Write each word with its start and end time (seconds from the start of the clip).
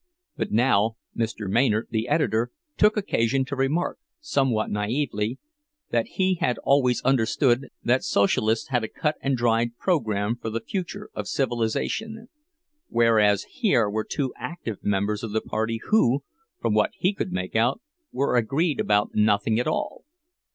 But 0.35 0.51
now 0.51 0.97
Mr. 1.15 1.47
Maynard, 1.47 1.89
the 1.91 2.07
editor, 2.07 2.49
took 2.75 2.97
occasion 2.97 3.45
to 3.45 3.55
remark, 3.55 3.99
somewhat 4.19 4.71
naïvely, 4.71 5.37
that 5.91 6.07
he 6.07 6.39
had 6.41 6.57
always 6.63 7.03
understood 7.03 7.69
that 7.83 8.03
Socialists 8.03 8.69
had 8.69 8.83
a 8.83 8.87
cut 8.87 9.17
and 9.21 9.37
dried 9.37 9.77
program 9.77 10.35
for 10.37 10.49
the 10.49 10.59
future 10.59 11.11
of 11.13 11.27
civilization; 11.27 12.29
whereas 12.87 13.43
here 13.47 13.87
were 13.87 14.03
two 14.03 14.33
active 14.37 14.79
members 14.81 15.21
of 15.21 15.33
the 15.33 15.39
party, 15.41 15.79
who, 15.89 16.23
from 16.59 16.73
what 16.73 16.89
he 16.97 17.13
could 17.13 17.31
make 17.31 17.55
out, 17.55 17.79
were 18.11 18.35
agreed 18.37 18.79
about 18.79 19.11
nothing 19.13 19.59
at 19.59 19.67
all. 19.67 20.03